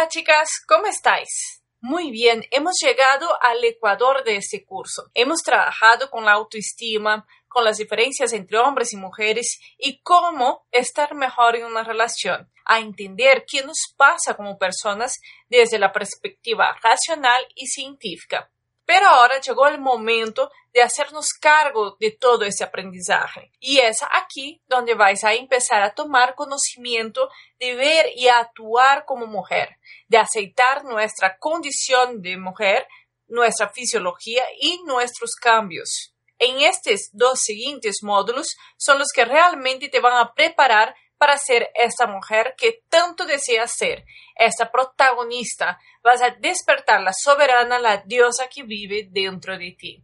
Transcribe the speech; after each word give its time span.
Hola 0.00 0.08
chicas, 0.08 0.48
¿cómo 0.66 0.86
estáis? 0.86 1.62
Muy 1.82 2.10
bien, 2.10 2.42
hemos 2.52 2.76
llegado 2.82 3.28
al 3.42 3.62
ecuador 3.62 4.24
de 4.24 4.36
este 4.36 4.64
curso. 4.64 5.10
Hemos 5.12 5.42
trabajado 5.42 6.08
con 6.08 6.24
la 6.24 6.32
autoestima, 6.32 7.26
con 7.48 7.64
las 7.64 7.76
diferencias 7.76 8.32
entre 8.32 8.56
hombres 8.56 8.94
y 8.94 8.96
mujeres 8.96 9.60
y 9.76 10.00
cómo 10.00 10.66
estar 10.70 11.14
mejor 11.14 11.56
en 11.56 11.66
una 11.66 11.84
relación, 11.84 12.50
a 12.64 12.78
entender 12.78 13.44
qué 13.46 13.62
nos 13.62 13.92
pasa 13.94 14.32
como 14.32 14.56
personas 14.56 15.20
desde 15.50 15.78
la 15.78 15.92
perspectiva 15.92 16.74
racional 16.82 17.46
y 17.54 17.66
científica. 17.66 18.50
Pero 18.92 19.06
ahora 19.06 19.40
llegó 19.40 19.68
el 19.68 19.78
momento 19.78 20.50
de 20.72 20.82
hacernos 20.82 21.28
cargo 21.40 21.96
de 22.00 22.10
todo 22.10 22.44
ese 22.44 22.64
aprendizaje. 22.64 23.52
Y 23.60 23.78
es 23.78 23.98
aquí 24.02 24.60
donde 24.66 24.94
vais 24.94 25.22
a 25.22 25.32
empezar 25.32 25.80
a 25.80 25.94
tomar 25.94 26.34
conocimiento 26.34 27.28
de 27.60 27.76
ver 27.76 28.06
y 28.16 28.26
actuar 28.26 29.04
como 29.04 29.28
mujer, 29.28 29.78
de 30.08 30.18
aceitar 30.18 30.82
nuestra 30.82 31.38
condición 31.38 32.20
de 32.20 32.36
mujer, 32.36 32.88
nuestra 33.28 33.68
fisiología 33.68 34.42
y 34.60 34.82
nuestros 34.82 35.36
cambios. 35.36 36.12
En 36.40 36.58
estos 36.60 37.10
dos 37.12 37.38
siguientes 37.42 37.98
módulos 38.02 38.56
son 38.76 38.98
los 38.98 39.12
que 39.14 39.24
realmente 39.24 39.88
te 39.88 40.00
van 40.00 40.16
a 40.16 40.34
preparar 40.34 40.96
para 41.20 41.36
ser 41.36 41.68
esta 41.74 42.06
mujer 42.06 42.54
que 42.56 42.82
tanto 42.88 43.26
deseas 43.26 43.72
ser, 43.76 44.06
esta 44.34 44.72
protagonista. 44.72 45.78
Vas 46.02 46.22
a 46.22 46.30
despertar 46.30 47.02
la 47.02 47.12
soberana, 47.12 47.78
la 47.78 47.98
diosa 47.98 48.48
que 48.48 48.62
vive 48.62 49.06
dentro 49.10 49.58
de 49.58 49.76
ti. 49.78 50.02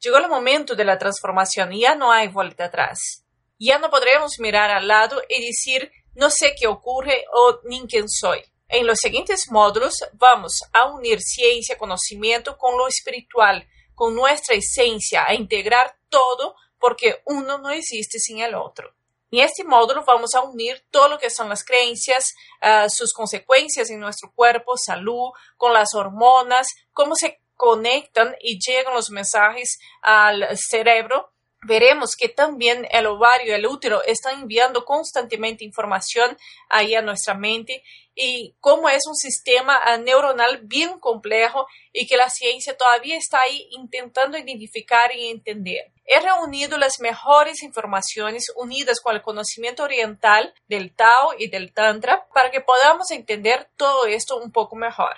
Llegó 0.00 0.18
el 0.18 0.28
momento 0.28 0.74
de 0.76 0.84
la 0.84 0.98
transformación 0.98 1.72
y 1.72 1.80
ya 1.80 1.94
no 1.94 2.12
hay 2.12 2.28
vuelta 2.28 2.66
atrás. 2.66 3.24
Ya 3.58 3.78
no 3.78 3.88
podremos 3.88 4.38
mirar 4.38 4.70
al 4.70 4.86
lado 4.86 5.22
y 5.30 5.46
decir 5.46 5.90
no 6.14 6.28
sé 6.28 6.54
qué 6.60 6.66
ocurre 6.66 7.24
o 7.32 7.60
ni 7.64 7.86
quién 7.86 8.06
soy. 8.06 8.44
En 8.68 8.86
los 8.86 8.98
siguientes 9.00 9.46
módulos 9.50 9.94
vamos 10.12 10.60
a 10.74 10.92
unir 10.92 11.22
ciencia, 11.22 11.78
conocimiento 11.78 12.58
con 12.58 12.76
lo 12.76 12.86
espiritual, 12.86 13.66
con 13.94 14.14
nuestra 14.14 14.56
esencia, 14.56 15.24
a 15.26 15.32
integrar 15.32 15.96
todo 16.10 16.54
porque 16.78 17.22
uno 17.24 17.56
no 17.56 17.70
existe 17.70 18.18
sin 18.18 18.40
el 18.40 18.54
otro. 18.54 18.94
En 19.32 19.40
este 19.40 19.62
módulo 19.62 20.04
vamos 20.04 20.34
a 20.34 20.40
unir 20.40 20.84
todo 20.90 21.08
lo 21.08 21.18
que 21.18 21.30
son 21.30 21.48
las 21.48 21.64
creencias, 21.64 22.34
uh, 22.62 22.88
sus 22.88 23.12
consecuencias 23.12 23.88
en 23.90 24.00
nuestro 24.00 24.32
cuerpo, 24.34 24.76
salud, 24.76 25.30
con 25.56 25.72
las 25.72 25.94
hormonas, 25.94 26.66
cómo 26.92 27.14
se 27.14 27.40
conectan 27.54 28.34
y 28.40 28.58
llegan 28.58 28.94
los 28.94 29.10
mensajes 29.10 29.78
al 30.02 30.48
cerebro. 30.56 31.32
Veremos 31.62 32.16
que 32.16 32.30
también 32.30 32.88
el 32.90 33.06
ovario 33.06 33.54
el 33.54 33.66
útero 33.66 34.02
están 34.04 34.40
enviando 34.40 34.86
constantemente 34.86 35.62
información 35.62 36.38
ahí 36.70 36.94
a 36.94 37.02
nuestra 37.02 37.34
mente 37.34 37.82
y 38.14 38.54
cómo 38.60 38.88
es 38.88 39.02
un 39.06 39.14
sistema 39.14 39.78
uh, 39.78 40.00
neuronal 40.00 40.60
bien 40.62 40.98
complejo 40.98 41.66
y 41.92 42.06
que 42.06 42.16
la 42.16 42.30
ciencia 42.30 42.76
todavía 42.76 43.16
está 43.16 43.40
ahí 43.40 43.68
intentando 43.72 44.38
identificar 44.38 45.14
y 45.14 45.28
entender. 45.28 45.92
He 46.06 46.20
reunido 46.20 46.78
las 46.78 46.98
mejores 46.98 47.62
informaciones 47.62 48.50
unidas 48.56 49.00
con 49.00 49.14
el 49.14 49.22
conocimiento 49.22 49.84
oriental 49.84 50.54
del 50.66 50.94
Tao 50.94 51.34
y 51.38 51.48
del 51.48 51.72
Tantra 51.72 52.26
para 52.32 52.50
que 52.50 52.62
podamos 52.62 53.10
entender 53.10 53.68
todo 53.76 54.06
esto 54.06 54.38
un 54.38 54.50
poco 54.50 54.76
mejor. 54.76 55.16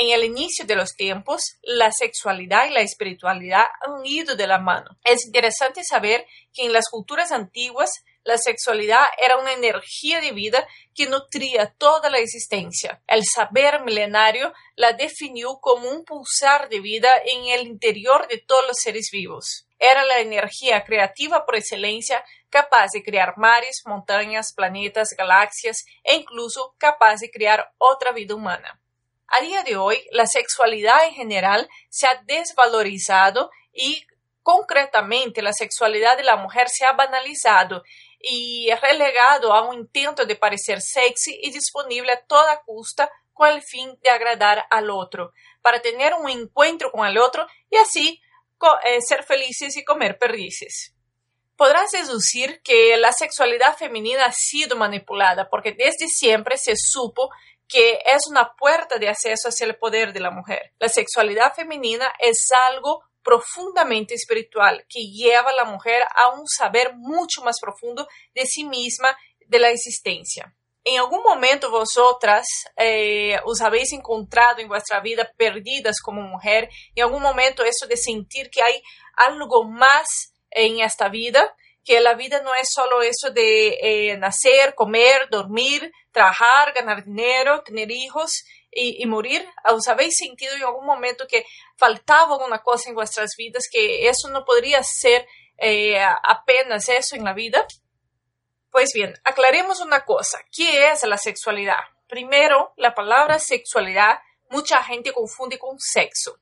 En 0.00 0.10
el 0.10 0.24
inicio 0.24 0.64
de 0.64 0.76
los 0.76 0.94
tiempos, 0.94 1.58
la 1.60 1.90
sexualidad 1.90 2.66
y 2.66 2.70
la 2.70 2.82
espiritualidad 2.82 3.64
han 3.80 4.06
ido 4.06 4.36
de 4.36 4.46
la 4.46 4.60
mano. 4.60 4.96
Es 5.02 5.26
interesante 5.26 5.82
saber 5.82 6.24
que 6.54 6.66
en 6.66 6.72
las 6.72 6.88
culturas 6.88 7.32
antiguas 7.32 7.90
la 8.22 8.38
sexualidad 8.38 9.06
era 9.20 9.38
una 9.38 9.54
energía 9.54 10.20
de 10.20 10.30
vida 10.30 10.68
que 10.94 11.08
nutría 11.08 11.74
toda 11.78 12.10
la 12.10 12.18
existencia. 12.18 13.02
El 13.08 13.24
saber 13.24 13.82
milenario 13.82 14.52
la 14.76 14.92
definió 14.92 15.58
como 15.60 15.90
un 15.90 16.04
pulsar 16.04 16.68
de 16.68 16.78
vida 16.78 17.10
en 17.24 17.46
el 17.46 17.66
interior 17.66 18.28
de 18.28 18.38
todos 18.38 18.68
los 18.68 18.76
seres 18.76 19.08
vivos. 19.10 19.66
Era 19.80 20.04
la 20.04 20.20
energía 20.20 20.84
creativa 20.84 21.44
por 21.44 21.56
excelencia 21.56 22.24
capaz 22.50 22.90
de 22.92 23.02
crear 23.02 23.36
mares, 23.36 23.82
montañas, 23.84 24.52
planetas, 24.54 25.16
galaxias 25.18 25.84
e 26.04 26.14
incluso 26.14 26.76
capaz 26.78 27.18
de 27.18 27.32
crear 27.32 27.72
otra 27.78 28.12
vida 28.12 28.36
humana. 28.36 28.80
A 29.28 29.42
día 29.42 29.62
de 29.62 29.76
hoy, 29.76 30.02
la 30.12 30.26
sexualidad 30.26 31.04
en 31.04 31.12
general 31.12 31.68
se 31.90 32.06
ha 32.06 32.22
desvalorizado 32.24 33.50
y 33.72 34.06
concretamente 34.42 35.42
la 35.42 35.52
sexualidad 35.52 36.16
de 36.16 36.24
la 36.24 36.36
mujer 36.36 36.68
se 36.70 36.86
ha 36.86 36.92
banalizado 36.92 37.82
y 38.18 38.70
relegado 38.80 39.52
a 39.52 39.68
un 39.68 39.80
intento 39.80 40.24
de 40.24 40.34
parecer 40.34 40.80
sexy 40.80 41.38
y 41.42 41.50
disponible 41.50 42.12
a 42.12 42.24
toda 42.24 42.62
costa 42.64 43.10
con 43.34 43.50
el 43.50 43.62
fin 43.62 43.98
de 44.02 44.08
agradar 44.08 44.64
al 44.70 44.90
otro, 44.90 45.32
para 45.60 45.80
tener 45.82 46.14
un 46.14 46.30
encuentro 46.30 46.90
con 46.90 47.06
el 47.06 47.18
otro 47.18 47.46
y 47.70 47.76
así 47.76 48.22
eh, 48.84 49.00
ser 49.02 49.24
felices 49.24 49.76
y 49.76 49.84
comer 49.84 50.18
perdices. 50.18 50.94
Podrás 51.54 51.90
deducir 51.90 52.62
que 52.62 52.96
la 52.96 53.12
sexualidad 53.12 53.76
femenina 53.76 54.24
ha 54.24 54.32
sido 54.32 54.76
manipulada 54.76 55.50
porque 55.50 55.72
desde 55.72 56.08
siempre 56.08 56.56
se 56.56 56.74
supo 56.76 57.28
que 57.68 58.00
es 58.04 58.22
una 58.30 58.54
puerta 58.54 58.98
de 58.98 59.08
acceso 59.08 59.48
hacia 59.48 59.66
el 59.66 59.76
poder 59.76 60.12
de 60.12 60.20
la 60.20 60.30
mujer. 60.30 60.72
La 60.78 60.88
sexualidad 60.88 61.54
femenina 61.54 62.12
es 62.18 62.48
algo 62.68 63.02
profundamente 63.22 64.14
espiritual 64.14 64.86
que 64.88 65.02
lleva 65.02 65.50
a 65.50 65.54
la 65.54 65.64
mujer 65.64 66.02
a 66.14 66.30
un 66.30 66.46
saber 66.46 66.94
mucho 66.96 67.42
más 67.42 67.60
profundo 67.60 68.08
de 68.34 68.46
sí 68.46 68.64
misma, 68.64 69.16
de 69.46 69.58
la 69.58 69.70
existencia. 69.70 70.54
En 70.84 70.98
algún 70.98 71.22
momento 71.22 71.70
vosotras 71.70 72.46
eh, 72.76 73.38
os 73.44 73.60
habéis 73.60 73.92
encontrado 73.92 74.60
en 74.60 74.68
vuestra 74.68 75.00
vida 75.00 75.30
perdidas 75.36 76.00
como 76.00 76.22
mujer, 76.22 76.70
en 76.94 77.04
algún 77.04 77.22
momento 77.22 77.62
eso 77.62 77.86
de 77.86 77.98
sentir 77.98 78.48
que 78.48 78.62
hay 78.62 78.80
algo 79.14 79.64
más 79.64 80.32
en 80.50 80.80
esta 80.80 81.10
vida, 81.10 81.54
que 81.88 82.00
la 82.00 82.12
vida 82.12 82.42
no 82.42 82.54
es 82.54 82.68
solo 82.70 83.00
eso 83.00 83.30
de 83.30 83.78
eh, 83.80 84.16
nacer, 84.18 84.74
comer, 84.74 85.30
dormir, 85.30 85.90
trabajar, 86.12 86.74
ganar 86.74 87.02
dinero, 87.02 87.62
tener 87.62 87.90
hijos, 87.90 88.44
y, 88.70 89.06
morir? 89.06 89.48
¿Os 89.64 89.88
habéis 89.88 90.18
sentido 90.18 90.54
en 90.54 90.64
algún 90.64 90.84
momento 90.84 91.26
que 91.26 91.46
faltaba 91.76 92.34
alguna 92.34 92.58
cosa 92.58 92.90
en 92.90 92.94
vuestras 92.94 93.34
vidas, 93.38 93.64
que 93.72 94.06
eso 94.06 94.28
no 94.28 94.44
podría 94.44 94.82
ser 94.82 95.26
eh, 95.56 95.98
apenas 96.24 96.90
eso 96.90 97.16
en 97.16 97.24
la 97.24 97.32
vida? 97.32 97.66
Pues 98.70 98.92
bien, 98.92 99.14
aclaremos 99.24 99.80
una 99.80 100.04
cosa. 100.04 100.38
¿Qué 100.54 100.90
es 100.90 101.02
la 101.04 101.16
sexualidad? 101.16 101.80
Primero, 102.06 102.74
la 102.76 102.94
palabra 102.94 103.38
sexualidad 103.38 104.18
mucha 104.50 104.84
gente 104.84 105.12
confunde 105.14 105.58
con 105.58 105.78
sexo. 105.80 106.38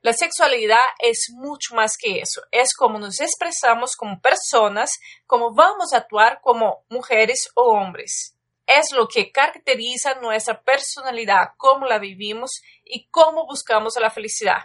La 0.00 0.12
sexualidad 0.12 0.84
es 1.00 1.30
mucho 1.34 1.74
más 1.74 1.96
que 1.98 2.20
eso. 2.20 2.42
Es 2.52 2.74
como 2.74 2.98
nos 2.98 3.20
expresamos 3.20 3.96
como 3.96 4.20
personas, 4.20 4.98
como 5.26 5.54
vamos 5.54 5.92
a 5.92 5.98
actuar 5.98 6.40
como 6.40 6.84
mujeres 6.88 7.50
o 7.54 7.72
hombres 7.72 8.34
es 8.68 8.92
lo 8.92 9.08
que 9.08 9.32
caracteriza 9.32 10.20
nuestra 10.20 10.60
personalidad, 10.62 11.52
cómo 11.56 11.86
la 11.86 11.98
vivimos 11.98 12.60
y 12.84 13.08
cómo 13.08 13.46
buscamos 13.46 13.94
la 13.98 14.10
felicidad. 14.10 14.58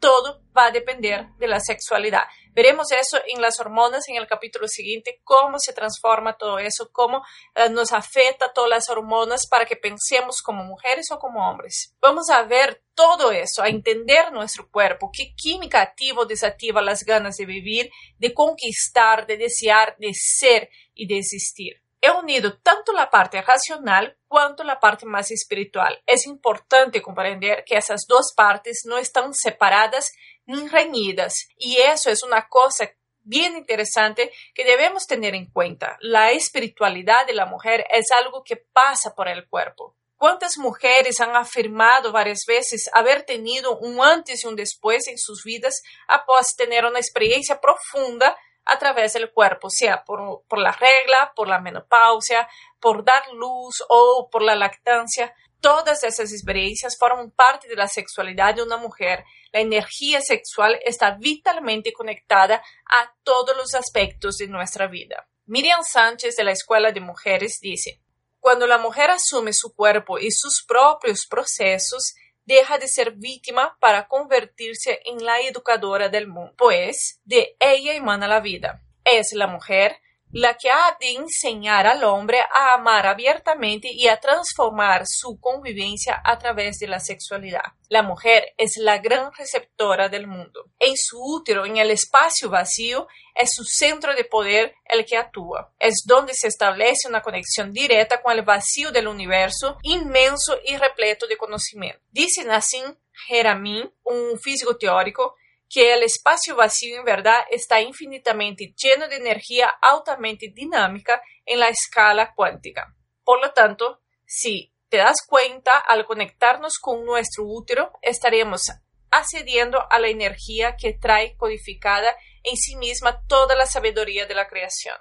Todo 0.00 0.42
va 0.56 0.66
a 0.66 0.70
depender 0.70 1.28
de 1.38 1.48
la 1.48 1.60
sexualidad. 1.60 2.22
Veremos 2.54 2.90
eso 2.90 3.18
en 3.26 3.40
las 3.40 3.60
hormonas 3.60 4.08
en 4.08 4.16
el 4.16 4.26
capítulo 4.26 4.66
siguiente, 4.66 5.20
cómo 5.22 5.58
se 5.58 5.72
transforma 5.72 6.36
todo 6.36 6.58
eso, 6.58 6.90
cómo 6.92 7.22
eh, 7.54 7.68
nos 7.70 7.92
afecta 7.92 8.52
todas 8.52 8.70
las 8.70 8.88
hormonas 8.88 9.46
para 9.46 9.64
que 9.64 9.76
pensemos 9.76 10.42
como 10.42 10.64
mujeres 10.64 11.10
o 11.12 11.18
como 11.18 11.48
hombres. 11.48 11.94
Vamos 12.00 12.30
a 12.30 12.42
ver 12.42 12.82
todo 12.94 13.30
eso, 13.30 13.62
a 13.62 13.68
entender 13.68 14.32
nuestro 14.32 14.68
cuerpo, 14.70 15.10
qué 15.12 15.34
química 15.36 15.80
activa 15.80 16.22
o 16.22 16.26
desactiva 16.26 16.82
las 16.82 17.04
ganas 17.04 17.36
de 17.36 17.46
vivir, 17.46 17.90
de 18.18 18.34
conquistar, 18.34 19.26
de 19.26 19.36
desear, 19.36 19.96
de 19.98 20.12
ser 20.14 20.68
y 20.94 21.06
de 21.06 21.18
existir 21.18 21.80
he 22.00 22.10
unido 22.10 22.58
tanto 22.58 22.92
la 22.92 23.10
parte 23.10 23.42
racional 23.42 24.16
cuanto 24.28 24.64
la 24.64 24.78
parte 24.78 25.06
más 25.06 25.30
espiritual. 25.30 26.00
Es 26.06 26.26
importante 26.26 27.02
comprender 27.02 27.64
que 27.64 27.76
esas 27.76 28.02
dos 28.06 28.32
partes 28.36 28.82
no 28.84 28.98
están 28.98 29.34
separadas 29.34 30.12
ni 30.46 30.68
reñidas 30.68 31.34
y 31.56 31.76
eso 31.78 32.10
es 32.10 32.22
una 32.22 32.48
cosa 32.48 32.90
bien 33.28 33.56
interesante 33.56 34.32
que 34.54 34.64
debemos 34.64 35.06
tener 35.06 35.34
en 35.34 35.50
cuenta. 35.50 35.98
La 36.00 36.30
espiritualidad 36.30 37.26
de 37.26 37.34
la 37.34 37.46
mujer 37.46 37.86
es 37.90 38.10
algo 38.10 38.42
que 38.42 38.56
pasa 38.56 39.14
por 39.14 39.28
el 39.28 39.46
cuerpo. 39.48 39.94
¿Cuántas 40.16 40.58
mujeres 40.58 41.20
han 41.20 41.36
afirmado 41.36 42.10
varias 42.10 42.40
veces 42.46 42.90
haber 42.92 43.22
tenido 43.22 43.78
un 43.78 44.00
antes 44.00 44.42
y 44.42 44.46
un 44.48 44.56
después 44.56 45.06
en 45.06 45.16
sus 45.16 45.44
vidas 45.44 45.80
após 46.08 46.56
tener 46.56 46.84
una 46.84 46.98
experiencia 46.98 47.60
profunda 47.60 48.36
a 48.68 48.78
través 48.78 49.14
del 49.14 49.30
cuerpo, 49.32 49.68
sea 49.70 50.04
por, 50.04 50.42
por 50.46 50.58
la 50.58 50.72
regla, 50.72 51.32
por 51.34 51.48
la 51.48 51.60
menopausia, 51.60 52.48
por 52.80 53.04
dar 53.04 53.22
luz 53.32 53.82
o 53.88 54.28
por 54.30 54.42
la 54.42 54.54
lactancia. 54.54 55.34
Todas 55.60 56.04
esas 56.04 56.32
experiencias 56.32 56.96
forman 56.98 57.32
parte 57.32 57.66
de 57.66 57.74
la 57.74 57.88
sexualidad 57.88 58.54
de 58.54 58.62
una 58.62 58.76
mujer. 58.76 59.24
La 59.52 59.60
energía 59.60 60.20
sexual 60.20 60.78
está 60.84 61.16
vitalmente 61.18 61.92
conectada 61.92 62.62
a 62.86 63.12
todos 63.24 63.56
los 63.56 63.74
aspectos 63.74 64.36
de 64.36 64.46
nuestra 64.46 64.86
vida. 64.86 65.26
Miriam 65.46 65.82
Sánchez 65.82 66.36
de 66.36 66.44
la 66.44 66.52
Escuela 66.52 66.92
de 66.92 67.00
Mujeres 67.00 67.58
dice, 67.60 68.02
Cuando 68.38 68.66
la 68.66 68.78
mujer 68.78 69.10
asume 69.10 69.52
su 69.52 69.74
cuerpo 69.74 70.18
y 70.18 70.30
sus 70.30 70.62
propios 70.68 71.26
procesos, 71.28 72.14
deja 72.48 72.78
de 72.78 72.88
ser 72.88 73.12
víctima 73.12 73.76
para 73.78 74.08
convertirse 74.08 75.00
en 75.04 75.22
la 75.22 75.38
educadora 75.42 76.08
del 76.08 76.28
mundo, 76.28 76.54
pues 76.56 77.20
de 77.24 77.56
ella 77.60 77.94
emana 77.94 78.26
la 78.26 78.40
vida. 78.40 78.82
Es 79.04 79.34
la 79.34 79.46
mujer 79.46 80.00
la 80.32 80.54
que 80.54 80.70
ha 80.70 80.96
de 81.00 81.12
enseñar 81.12 81.86
al 81.86 82.04
hombre 82.04 82.40
a 82.40 82.74
amar 82.74 83.06
abiertamente 83.06 83.88
y 83.92 84.08
a 84.08 84.20
transformar 84.20 85.04
su 85.06 85.38
convivencia 85.40 86.20
a 86.24 86.38
través 86.38 86.78
de 86.78 86.88
la 86.88 87.00
sexualidad. 87.00 87.62
La 87.88 88.02
mujer 88.02 88.52
es 88.58 88.76
la 88.76 88.98
gran 88.98 89.32
receptora 89.32 90.08
del 90.08 90.26
mundo. 90.26 90.66
En 90.78 90.94
su 90.96 91.18
útero, 91.18 91.64
en 91.64 91.78
el 91.78 91.90
espacio 91.90 92.50
vacío, 92.50 93.08
es 93.34 93.50
su 93.54 93.64
centro 93.64 94.14
de 94.14 94.24
poder 94.24 94.74
el 94.84 95.06
que 95.06 95.16
actúa. 95.16 95.72
Es 95.78 96.02
donde 96.04 96.34
se 96.34 96.48
establece 96.48 97.08
una 97.08 97.22
conexión 97.22 97.72
directa 97.72 98.20
con 98.20 98.32
el 98.32 98.42
vacío 98.42 98.90
del 98.90 99.08
universo, 99.08 99.78
inmenso 99.82 100.58
y 100.64 100.76
repleto 100.76 101.26
de 101.26 101.38
conocimiento. 101.38 102.00
Dice 102.10 102.44
Nassim 102.44 102.94
Haramein, 103.30 103.90
un 104.04 104.38
físico 104.38 104.76
teórico, 104.76 105.36
que 105.68 105.92
el 105.92 106.02
espacio 106.02 106.56
vacío 106.56 106.98
en 106.98 107.04
verdad 107.04 107.40
está 107.50 107.80
infinitamente 107.80 108.74
lleno 108.76 109.08
de 109.08 109.16
energía 109.16 109.68
altamente 109.82 110.50
dinámica 110.54 111.22
en 111.44 111.60
la 111.60 111.68
escala 111.68 112.34
cuántica. 112.34 112.94
Por 113.24 113.40
lo 113.40 113.52
tanto, 113.52 114.00
si 114.24 114.72
te 114.88 114.96
das 114.96 115.18
cuenta, 115.26 115.78
al 115.78 116.06
conectarnos 116.06 116.78
con 116.78 117.04
nuestro 117.04 117.44
útero, 117.44 117.92
estaremos 118.00 118.70
accediendo 119.10 119.80
a 119.90 119.98
la 119.98 120.08
energía 120.08 120.76
que 120.76 120.94
trae 120.94 121.36
codificada 121.36 122.14
en 122.42 122.56
sí 122.56 122.76
misma 122.76 123.22
toda 123.26 123.54
la 123.54 123.66
sabiduría 123.66 124.26
de 124.26 124.34
la 124.34 124.48
creación. 124.48 124.96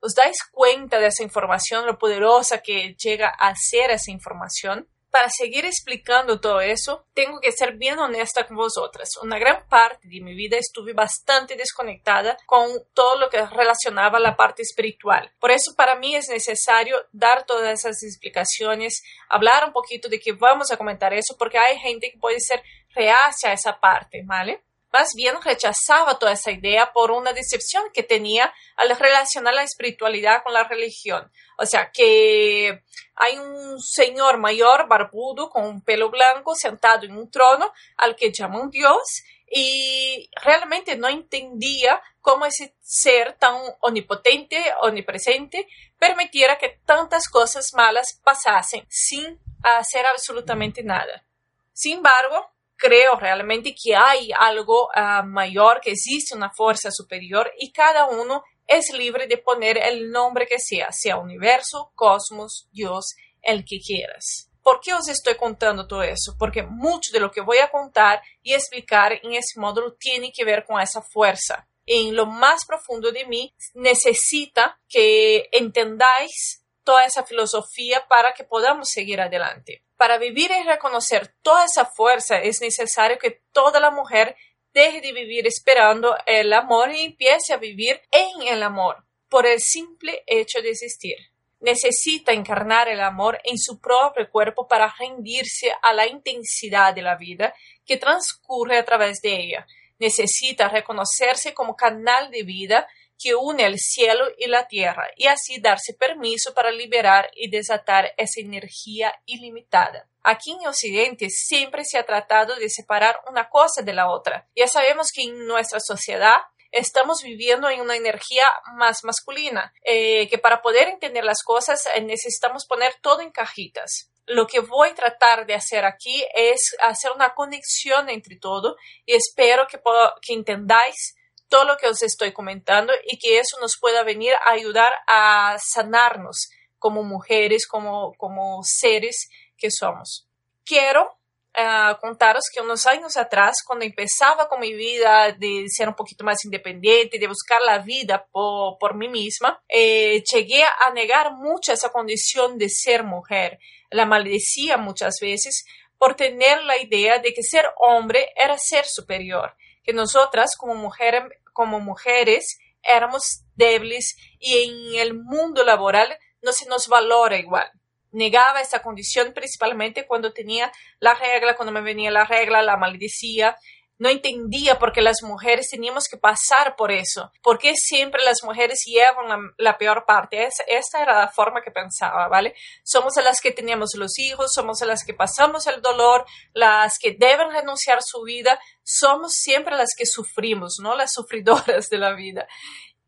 ¿Os 0.00 0.14
dais 0.14 0.36
cuenta 0.52 0.98
de 0.98 1.06
esa 1.06 1.22
información, 1.22 1.86
lo 1.86 1.98
poderosa 1.98 2.62
que 2.62 2.94
llega 2.94 3.28
a 3.28 3.54
ser 3.56 3.90
esa 3.90 4.10
información? 4.10 4.88
Para 5.10 5.28
seguir 5.30 5.64
explicando 5.64 6.40
todo 6.40 6.60
eso, 6.60 7.06
tengo 7.14 7.40
que 7.40 7.52
ser 7.52 7.76
bien 7.76 7.98
honesta 7.98 8.46
con 8.46 8.56
vosotras. 8.56 9.10
Una 9.22 9.38
gran 9.38 9.66
parte 9.68 10.06
de 10.08 10.20
mi 10.20 10.34
vida 10.34 10.56
estuve 10.56 10.92
bastante 10.92 11.56
desconectada 11.56 12.36
con 12.46 12.70
todo 12.94 13.18
lo 13.18 13.30
que 13.30 13.44
relacionaba 13.46 14.18
la 14.18 14.36
parte 14.36 14.62
espiritual. 14.62 15.32
Por 15.38 15.50
eso 15.50 15.74
para 15.76 15.96
mí 15.96 16.14
es 16.14 16.28
necesario 16.28 16.96
dar 17.12 17.46
todas 17.46 17.80
esas 17.80 18.02
explicaciones, 18.02 19.02
hablar 19.28 19.64
un 19.66 19.72
poquito 19.72 20.08
de 20.08 20.20
que 20.20 20.32
vamos 20.32 20.70
a 20.70 20.76
comentar 20.76 21.12
eso, 21.12 21.36
porque 21.38 21.58
hay 21.58 21.78
gente 21.78 22.10
que 22.10 22.18
puede 22.18 22.40
ser 22.40 22.62
reacia 22.94 23.50
a 23.50 23.54
esa 23.54 23.78
parte, 23.80 24.22
¿vale? 24.24 24.62
Más 24.92 25.14
bien 25.14 25.34
rechazaba 25.42 26.18
toda 26.18 26.32
esa 26.32 26.50
idea 26.50 26.92
por 26.92 27.10
una 27.10 27.32
decepción 27.32 27.84
que 27.92 28.02
tenía 28.02 28.52
al 28.76 28.96
relacionar 28.96 29.54
la 29.54 29.62
espiritualidad 29.62 30.42
con 30.42 30.54
la 30.54 30.64
religión. 30.64 31.30
O 31.58 31.66
sea, 31.66 31.90
que 31.92 32.82
hay 33.14 33.38
un 33.38 33.80
señor 33.80 34.38
mayor, 34.38 34.88
barbudo, 34.88 35.50
con 35.50 35.64
un 35.66 35.82
pelo 35.82 36.10
blanco, 36.10 36.54
sentado 36.54 37.04
en 37.04 37.16
un 37.16 37.30
trono 37.30 37.72
al 37.96 38.16
que 38.16 38.32
llaman 38.32 38.70
Dios 38.70 39.02
y 39.50 40.30
realmente 40.42 40.96
no 40.96 41.08
entendía 41.08 42.00
cómo 42.20 42.46
ese 42.46 42.74
ser 42.80 43.34
tan 43.34 43.56
omnipotente, 43.80 44.62
omnipresente, 44.82 45.66
permitiera 45.98 46.58
que 46.58 46.80
tantas 46.84 47.28
cosas 47.28 47.70
malas 47.74 48.20
pasasen 48.22 48.86
sin 48.88 49.40
hacer 49.62 50.06
absolutamente 50.06 50.82
nada. 50.82 51.24
Sin 51.72 51.98
embargo, 51.98 52.50
creo 52.78 53.16
realmente 53.16 53.74
que 53.74 53.94
hay 53.94 54.30
algo 54.38 54.86
uh, 54.86 55.26
mayor, 55.26 55.80
que 55.80 55.90
existe 55.90 56.34
una 56.34 56.50
fuerza 56.50 56.90
superior 56.90 57.52
y 57.58 57.72
cada 57.72 58.06
uno 58.06 58.42
es 58.66 58.90
libre 58.96 59.26
de 59.26 59.38
poner 59.38 59.78
el 59.78 60.10
nombre 60.10 60.46
que 60.46 60.58
sea, 60.58 60.88
sea 60.92 61.16
universo, 61.16 61.92
cosmos, 61.94 62.68
Dios, 62.70 63.14
el 63.42 63.64
que 63.64 63.80
quieras. 63.80 64.50
¿Por 64.62 64.80
qué 64.80 64.92
os 64.92 65.08
estoy 65.08 65.36
contando 65.36 65.86
todo 65.86 66.02
eso? 66.02 66.36
Porque 66.38 66.62
mucho 66.62 67.10
de 67.12 67.20
lo 67.20 67.30
que 67.30 67.40
voy 67.40 67.58
a 67.58 67.70
contar 67.70 68.22
y 68.42 68.52
explicar 68.52 69.12
en 69.12 69.32
este 69.32 69.58
módulo 69.58 69.94
tiene 69.94 70.30
que 70.30 70.44
ver 70.44 70.64
con 70.66 70.80
esa 70.80 71.02
fuerza. 71.02 71.66
En 71.86 72.14
lo 72.14 72.26
más 72.26 72.66
profundo 72.66 73.10
de 73.10 73.24
mí 73.24 73.54
necesita 73.74 74.78
que 74.86 75.48
entendáis 75.52 76.62
toda 76.88 77.04
esa 77.04 77.22
filosofía 77.22 78.06
para 78.08 78.32
que 78.32 78.44
podamos 78.44 78.88
seguir 78.88 79.20
adelante. 79.20 79.82
Para 79.98 80.16
vivir 80.16 80.50
y 80.50 80.66
reconocer 80.66 81.34
toda 81.42 81.66
esa 81.66 81.84
fuerza 81.84 82.40
es 82.40 82.62
necesario 82.62 83.18
que 83.18 83.42
toda 83.52 83.78
la 83.78 83.90
mujer 83.90 84.36
deje 84.72 85.02
de 85.02 85.12
vivir 85.12 85.46
esperando 85.46 86.16
el 86.24 86.50
amor 86.50 86.90
y 86.90 87.04
empiece 87.04 87.52
a 87.52 87.58
vivir 87.58 88.00
en 88.10 88.48
el 88.48 88.62
amor 88.62 89.04
por 89.28 89.46
el 89.46 89.60
simple 89.60 90.22
hecho 90.26 90.62
de 90.62 90.70
existir. 90.70 91.18
Necesita 91.60 92.32
encarnar 92.32 92.88
el 92.88 93.02
amor 93.02 93.38
en 93.44 93.58
su 93.58 93.78
propio 93.78 94.30
cuerpo 94.30 94.66
para 94.66 94.90
rendirse 94.98 95.70
a 95.82 95.92
la 95.92 96.06
intensidad 96.06 96.94
de 96.94 97.02
la 97.02 97.16
vida 97.16 97.54
que 97.84 97.98
transcurre 97.98 98.78
a 98.78 98.84
través 98.86 99.20
de 99.20 99.36
ella. 99.36 99.66
Necesita 99.98 100.70
reconocerse 100.70 101.52
como 101.52 101.76
canal 101.76 102.30
de 102.30 102.44
vida 102.44 102.88
que 103.18 103.34
une 103.34 103.66
el 103.66 103.78
cielo 103.78 104.26
y 104.38 104.46
la 104.46 104.68
tierra 104.68 105.08
y 105.16 105.26
así 105.26 105.60
darse 105.60 105.94
permiso 105.94 106.54
para 106.54 106.70
liberar 106.70 107.30
y 107.34 107.50
desatar 107.50 108.14
esa 108.16 108.40
energía 108.40 109.14
ilimitada. 109.26 110.08
Aquí 110.22 110.52
en 110.52 110.66
Occidente 110.66 111.28
siempre 111.30 111.84
se 111.84 111.98
ha 111.98 112.04
tratado 112.04 112.54
de 112.56 112.68
separar 112.68 113.18
una 113.28 113.48
cosa 113.48 113.82
de 113.82 113.94
la 113.94 114.10
otra. 114.10 114.46
Ya 114.54 114.68
sabemos 114.68 115.10
que 115.12 115.22
en 115.22 115.46
nuestra 115.46 115.80
sociedad 115.80 116.36
estamos 116.70 117.22
viviendo 117.22 117.68
en 117.70 117.80
una 117.80 117.96
energía 117.96 118.46
más 118.74 119.04
masculina, 119.04 119.72
eh, 119.84 120.28
que 120.28 120.38
para 120.38 120.60
poder 120.60 120.88
entender 120.88 121.24
las 121.24 121.42
cosas 121.42 121.86
eh, 121.94 122.02
necesitamos 122.02 122.66
poner 122.66 122.94
todo 123.00 123.22
en 123.22 123.30
cajitas. 123.30 124.10
Lo 124.26 124.46
que 124.46 124.60
voy 124.60 124.90
a 124.90 124.94
tratar 124.94 125.46
de 125.46 125.54
hacer 125.54 125.86
aquí 125.86 126.22
es 126.34 126.76
hacer 126.82 127.12
una 127.12 127.34
conexión 127.34 128.10
entre 128.10 128.36
todo 128.36 128.76
y 129.06 129.14
espero 129.14 129.66
que, 129.66 129.80
que 130.20 130.34
entendáis 130.34 131.16
todo 131.48 131.64
lo 131.64 131.76
que 131.76 131.88
os 131.88 132.02
estoy 132.02 132.32
comentando 132.32 132.92
y 133.06 133.18
que 133.18 133.38
eso 133.38 133.58
nos 133.60 133.76
pueda 133.80 134.02
venir 134.02 134.32
a 134.34 134.52
ayudar 134.52 134.92
a 135.06 135.56
sanarnos 135.58 136.48
como 136.78 137.02
mujeres, 137.02 137.66
como, 137.66 138.12
como 138.16 138.60
seres 138.62 139.28
que 139.56 139.70
somos. 139.70 140.28
Quiero 140.64 141.18
uh, 141.58 141.98
contaros 142.00 142.44
que 142.52 142.60
unos 142.60 142.86
años 142.86 143.16
atrás, 143.16 143.56
cuando 143.66 143.84
empezaba 143.84 144.48
con 144.48 144.60
mi 144.60 144.74
vida 144.74 145.32
de 145.32 145.64
ser 145.68 145.88
un 145.88 145.94
poquito 145.94 146.24
más 146.24 146.44
independiente, 146.44 147.18
de 147.18 147.26
buscar 147.26 147.60
la 147.62 147.78
vida 147.78 148.26
por, 148.30 148.78
por 148.78 148.94
mí 148.94 149.08
misma, 149.08 149.60
eh, 149.68 150.22
llegué 150.32 150.62
a 150.62 150.92
negar 150.92 151.32
mucho 151.32 151.72
esa 151.72 151.90
condición 151.90 152.58
de 152.58 152.68
ser 152.68 153.02
mujer. 153.02 153.58
La 153.90 154.06
maldecía 154.06 154.76
muchas 154.76 155.14
veces 155.20 155.64
por 155.96 156.14
tener 156.14 156.62
la 156.62 156.78
idea 156.78 157.18
de 157.18 157.32
que 157.32 157.42
ser 157.42 157.64
hombre 157.78 158.28
era 158.36 158.56
ser 158.56 158.84
superior 158.84 159.56
que 159.88 159.94
nosotras 159.94 160.50
como, 160.58 160.74
mujer, 160.74 161.40
como 161.58 161.80
mujeres 161.80 162.56
éramos 162.84 163.42
débiles 163.56 164.16
y 164.38 164.62
en 164.62 165.00
el 165.00 165.12
mundo 165.12 165.64
laboral 165.64 166.16
no 166.40 166.52
se 166.52 166.68
nos 166.68 166.86
valora 166.86 167.36
igual. 167.36 167.68
Negaba 168.12 168.60
esa 168.60 168.80
condición 168.80 169.32
principalmente 169.34 170.06
cuando 170.06 170.32
tenía 170.32 170.70
la 171.00 171.14
regla, 171.14 171.56
cuando 171.56 171.72
me 171.72 171.80
venía 171.80 172.12
la 172.12 172.24
regla, 172.24 172.62
la 172.62 172.76
maldecía 172.76 173.56
no 173.98 174.08
entendía 174.08 174.78
por 174.78 174.92
qué 174.92 175.02
las 175.02 175.22
mujeres 175.22 175.68
teníamos 175.70 176.04
que 176.08 176.16
pasar 176.16 176.76
por 176.76 176.92
eso, 176.92 177.32
por 177.42 177.58
qué 177.58 177.74
siempre 177.74 178.22
las 178.22 178.44
mujeres 178.44 178.84
llevan 178.86 179.52
la, 179.56 179.76
peor 179.76 180.04
parte. 180.06 180.44
Es, 180.44 180.54
esta 180.68 181.02
era 181.02 181.18
la 181.18 181.28
forma 181.28 181.62
que 181.62 181.72
pensaba, 181.72 182.28
¿vale? 182.28 182.54
Somos 182.84 183.16
las 183.16 183.40
que 183.40 183.50
tenemos 183.50 183.90
los 183.96 184.18
hijos, 184.18 184.52
somos 184.54 184.80
las 184.82 185.04
que 185.04 185.14
pasamos 185.14 185.66
el 185.66 185.82
dolor, 185.82 186.24
las 186.52 186.98
que 186.98 187.16
deben 187.18 187.50
renunciar 187.50 187.98
su 188.02 188.22
vida, 188.22 188.60
somos 188.84 189.34
siempre 189.34 189.76
las 189.76 189.94
que 189.96 190.06
sufrimos, 190.06 190.76
¿no? 190.80 190.94
Las 190.94 191.12
sufridoras 191.12 191.90
de 191.90 191.98
la 191.98 192.14
vida. 192.14 192.46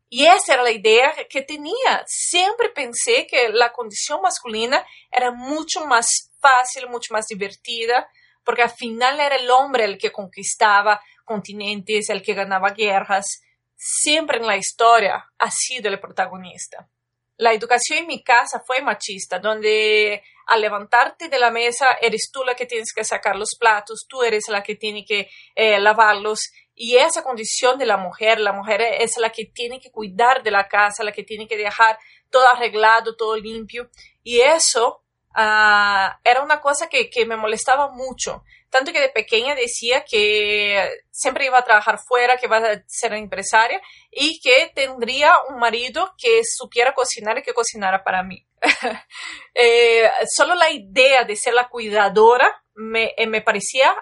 Y 0.09 0.25
esa 0.25 0.55
era 0.55 0.63
la 0.63 0.71
idea 0.71 1.13
que 1.29 1.41
tenía. 1.41 2.03
Siempre 2.05 2.67
pensé 2.67 3.25
que 3.27 3.47
la 3.47 3.71
condición 3.71 4.21
masculina 4.21 4.85
era 5.09 5.31
mucho 5.31 5.85
más 5.85 6.31
fácil, 6.41 6.89
mucho 6.89 7.13
más 7.13 7.27
divertida, 7.27 8.09
porque 8.43 8.63
al 8.63 8.71
final 8.71 9.19
era 9.19 9.35
el 9.35 9.49
hombre 9.49 9.85
el 9.85 9.97
que 9.97 10.11
conquistaba 10.11 11.01
continentes, 11.25 12.09
el 12.09 12.21
que 12.21 12.33
ganaba 12.33 12.71
guerras. 12.71 13.41
Siempre 13.75 14.37
en 14.37 14.47
la 14.47 14.57
historia 14.57 15.31
ha 15.37 15.51
sido 15.51 15.89
el 15.89 15.99
protagonista. 15.99 16.89
La 17.37 17.53
educación 17.53 17.99
en 17.99 18.07
mi 18.07 18.23
casa 18.23 18.61
fue 18.63 18.83
machista, 18.83 19.39
donde 19.39 20.21
al 20.45 20.61
levantarte 20.61 21.27
de 21.27 21.39
la 21.39 21.49
mesa 21.49 21.97
eres 21.99 22.29
tú 22.31 22.43
la 22.43 22.53
que 22.53 22.67
tienes 22.67 22.93
que 22.93 23.03
sacar 23.03 23.35
los 23.35 23.55
platos, 23.59 24.05
tú 24.07 24.21
eres 24.21 24.43
la 24.47 24.61
que 24.61 24.75
tiene 24.75 25.03
que 25.03 25.27
eh, 25.55 25.79
lavarlos. 25.79 26.39
Y 26.75 26.97
esa 26.97 27.23
condición 27.23 27.79
de 27.79 27.87
la 27.87 27.97
mujer, 27.97 28.39
la 28.39 28.53
mujer 28.53 28.81
es 28.81 29.17
la 29.17 29.31
que 29.31 29.45
tiene 29.45 29.79
que 29.79 29.89
cuidar 29.91 30.43
de 30.43 30.51
la 30.51 30.67
casa, 30.67 31.03
la 31.03 31.11
que 31.11 31.23
tiene 31.23 31.47
que 31.47 31.57
dejar 31.57 31.97
todo 32.29 32.45
arreglado, 32.53 33.15
todo 33.15 33.35
limpio. 33.35 33.89
Y 34.23 34.41
eso 34.41 35.03
Ah, 35.33 36.19
era 36.23 36.41
una 36.41 36.59
cosa 36.59 36.87
que, 36.89 37.09
que, 37.09 37.25
me 37.25 37.37
molestaba 37.37 37.89
mucho. 37.91 38.43
Tanto 38.69 38.91
que 38.91 38.99
de 38.99 39.09
pequeña 39.09 39.55
decía 39.55 40.03
que 40.03 40.89
siempre 41.09 41.45
iba 41.45 41.57
a 41.57 41.63
trabajar 41.63 41.99
fuera, 41.99 42.37
que 42.37 42.47
iba 42.47 42.57
a 42.57 42.83
ser 42.87 43.13
empresaria 43.13 43.81
y 44.11 44.39
que 44.41 44.71
tendría 44.73 45.33
un 45.49 45.57
marido 45.59 46.13
que 46.17 46.41
supiera 46.43 46.93
cocinar 46.93 47.37
y 47.37 47.43
que 47.43 47.53
cocinara 47.53 48.03
para 48.03 48.23
mí. 48.23 48.45
eh, 49.53 50.09
solo 50.33 50.55
la 50.55 50.71
idea 50.71 51.23
de 51.23 51.35
ser 51.35 51.53
la 51.53 51.69
cuidadora 51.69 52.63
me, 52.75 53.13
eh, 53.17 53.27
me 53.27 53.41
parecía 53.41 53.93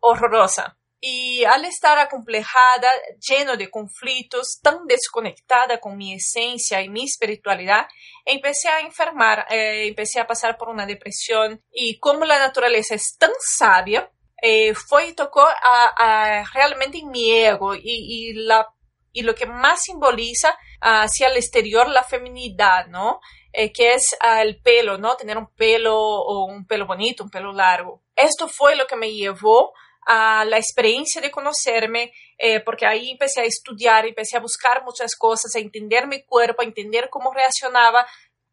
horrorosa. 0.00 0.76
Y 1.02 1.44
al 1.44 1.64
estar 1.64 1.98
acomplejada, 1.98 2.90
lleno 3.26 3.56
de 3.56 3.70
conflictos, 3.70 4.60
tan 4.62 4.86
desconectada 4.86 5.80
con 5.80 5.96
mi 5.96 6.12
esencia 6.12 6.82
y 6.82 6.90
mi 6.90 7.04
espiritualidad, 7.04 7.88
empecé 8.26 8.68
a 8.68 8.80
enfermar, 8.80 9.46
eh, 9.48 9.86
empecé 9.88 10.20
a 10.20 10.26
pasar 10.26 10.58
por 10.58 10.68
una 10.68 10.84
depresión 10.84 11.62
y 11.72 11.98
como 11.98 12.26
la 12.26 12.38
naturaleza 12.38 12.94
es 12.94 13.16
tan 13.16 13.30
sabia, 13.40 14.10
eh, 14.42 14.74
fue 14.74 15.08
y 15.08 15.14
tocó 15.14 15.42
a, 15.42 16.44
realmente 16.54 16.98
en 16.98 17.10
mi 17.10 17.30
ego 17.30 17.74
y, 17.74 18.34
lo 18.34 19.34
que 19.34 19.46
más 19.46 19.82
simboliza 19.82 20.56
hacia 20.80 21.28
el 21.28 21.36
exterior 21.36 21.88
la 21.88 22.04
feminidad, 22.04 22.86
¿no? 22.88 23.20
Eh, 23.52 23.72
que 23.72 23.94
es 23.94 24.16
ah, 24.20 24.42
el 24.42 24.60
pelo, 24.60 24.96
¿no? 24.96 25.16
Tener 25.16 25.36
un 25.36 25.52
pelo 25.54 25.96
o 25.98 26.44
un 26.44 26.66
pelo 26.66 26.86
bonito, 26.86 27.24
un 27.24 27.30
pelo 27.30 27.52
largo. 27.52 28.02
Esto 28.14 28.48
fue 28.48 28.76
lo 28.76 28.86
que 28.86 28.96
me 28.96 29.12
llevó 29.12 29.72
a 30.06 30.44
la 30.44 30.56
experiencia 30.56 31.20
de 31.20 31.30
conocerme, 31.30 32.12
eh, 32.38 32.60
porque 32.60 32.86
ahí 32.86 33.10
empecé 33.10 33.40
a 33.40 33.44
estudiar, 33.44 34.06
empecé 34.06 34.36
a 34.36 34.40
buscar 34.40 34.82
muchas 34.84 35.14
cosas, 35.16 35.54
a 35.54 35.58
entender 35.58 36.06
mi 36.06 36.22
cuerpo, 36.24 36.62
a 36.62 36.64
entender 36.64 37.08
cómo 37.10 37.32
reaccionaba, 37.32 38.06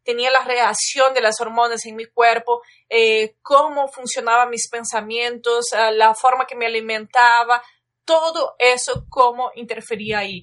tenía 0.04 0.30
la 0.30 0.44
reacción 0.44 1.12
de 1.14 1.20
las 1.20 1.40
hormonas 1.40 1.84
en 1.86 1.96
mi 1.96 2.06
cuerpo, 2.06 2.62
eh, 2.88 3.36
cómo 3.42 3.88
funcionaban 3.88 4.50
mis 4.50 4.68
pensamientos, 4.68 5.72
eh, 5.72 5.92
la 5.92 6.14
forma 6.14 6.46
que 6.46 6.56
me 6.56 6.66
alimentaba, 6.66 7.62
todo 8.04 8.54
eso, 8.58 9.04
cómo 9.08 9.50
interfería 9.54 10.20
ahí. 10.20 10.42